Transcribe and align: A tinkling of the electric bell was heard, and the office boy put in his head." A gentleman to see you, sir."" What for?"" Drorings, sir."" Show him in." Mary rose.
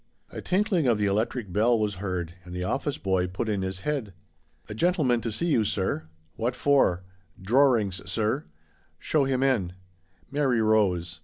A 0.31 0.41
tinkling 0.41 0.87
of 0.87 0.97
the 0.97 1.05
electric 1.05 1.53
bell 1.53 1.77
was 1.77 1.97
heard, 2.01 2.33
and 2.43 2.55
the 2.55 2.63
office 2.63 2.97
boy 2.97 3.27
put 3.27 3.47
in 3.47 3.61
his 3.61 3.81
head." 3.81 4.15
A 4.67 4.73
gentleman 4.73 5.21
to 5.21 5.31
see 5.31 5.45
you, 5.45 5.63
sir."" 5.63 6.07
What 6.37 6.55
for?"" 6.55 7.03
Drorings, 7.47 8.09
sir."" 8.09 8.45
Show 8.97 9.25
him 9.25 9.43
in." 9.43 9.73
Mary 10.31 10.59
rose. 10.59 11.19